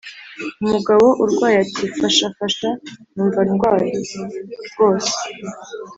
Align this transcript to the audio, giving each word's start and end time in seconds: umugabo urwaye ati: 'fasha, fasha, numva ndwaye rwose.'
umugabo 0.63 1.05
urwaye 1.23 1.57
ati: 1.65 1.83
'fasha, 1.93 2.25
fasha, 2.37 2.69
numva 3.13 3.39
ndwaye 3.49 3.95
rwose.' 4.67 5.13